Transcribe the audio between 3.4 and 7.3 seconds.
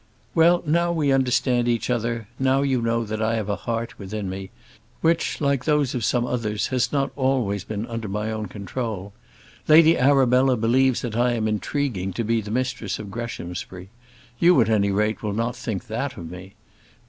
a heart within me, which like those of some others has not